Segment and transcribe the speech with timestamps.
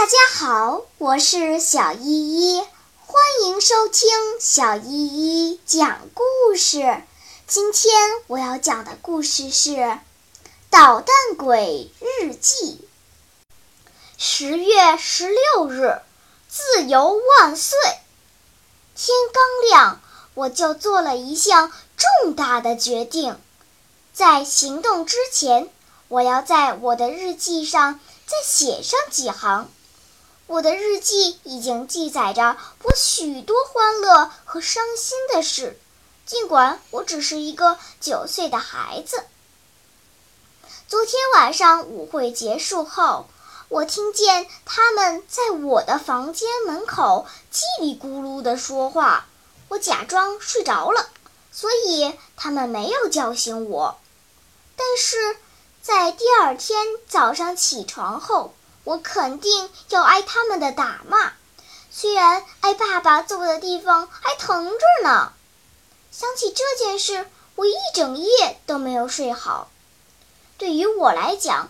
[0.00, 2.58] 大家好，我是小依依，
[3.04, 4.08] 欢迎收听
[4.40, 7.02] 小依依讲故事。
[7.46, 7.92] 今天
[8.26, 9.72] 我要讲的故事是
[10.70, 12.88] 《捣蛋鬼日记》。
[14.16, 16.00] 十月十六日，
[16.48, 17.78] 自由万岁！
[18.96, 20.00] 天刚亮，
[20.32, 23.38] 我就做了一项重大的决定。
[24.14, 25.68] 在行动之前，
[26.08, 29.68] 我要在我的日记上再写上几行。
[30.50, 35.78] 我的日记已经记载着我许多欢乐和伤心的事，
[36.26, 39.22] 尽管我只是一个九岁的孩子。
[40.88, 43.28] 昨天晚上舞会结束后，
[43.68, 49.26] 我听见他们在我的房间门口叽里咕噜地说话。
[49.68, 51.10] 我假装睡着了，
[51.52, 54.00] 所以他们没有叫醒我。
[54.74, 55.36] 但是
[55.80, 58.52] 在第二天早上起床后，
[58.90, 61.30] 我肯定要挨他们的打骂，
[61.92, 65.32] 虽然挨爸爸揍的地方还疼着呢。
[66.10, 67.24] 想起这件事，
[67.54, 69.70] 我一整夜都没有睡好。
[70.58, 71.68] 对于我来讲，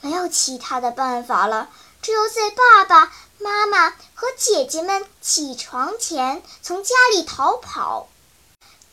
[0.00, 1.68] 没有其他的办法了，
[2.00, 8.08] 只有在爸爸妈妈和姐姐们起床前从家里逃跑，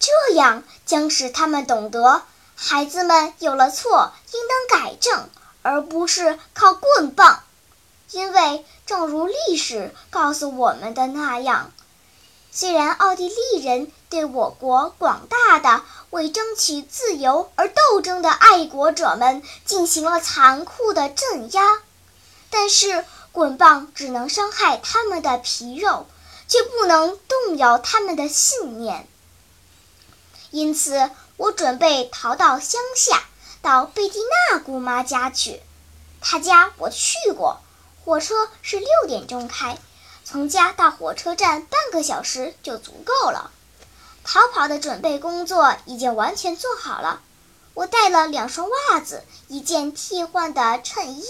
[0.01, 2.23] 这样将使他们懂得，
[2.55, 5.29] 孩子们有了错应当改正，
[5.61, 7.41] 而不是靠棍棒。
[8.85, 11.71] 正如历史告诉我们的那样，
[12.51, 21.61] 虽然奥地利人对我国广大的为争取自由而斗争的爱国者们进行了残酷的镇压，
[22.49, 26.07] 但是棍棒只能伤害他们的皮肉，
[26.47, 29.07] 却不能动摇他们的信念。
[30.49, 33.23] 因此，我准备逃到乡下，
[33.61, 34.19] 到贝蒂
[34.51, 35.61] 娜姑妈家去。
[36.21, 37.59] 她家我去过。
[38.05, 39.77] 火车是六点钟开，
[40.23, 43.51] 从家到火车站半个小时就足够了。
[44.23, 47.21] 逃跑的准备工作已经完全做好了。
[47.73, 51.23] 我带了两双袜子，一件替换的衬衣。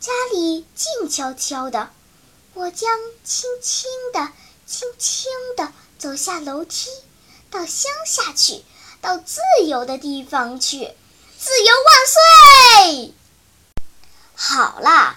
[0.00, 1.90] 家里静悄悄的，
[2.54, 4.32] 我将轻轻地、
[4.66, 6.90] 轻轻地走下楼梯，
[7.50, 8.64] 到乡下去，
[9.00, 10.92] 到自由的地方去。
[11.38, 13.14] 自由万岁！
[14.34, 15.16] 好了，